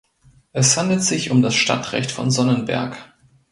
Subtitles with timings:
[0.51, 2.97] Es handelt sich um das Stadtrecht von Sonnenberg.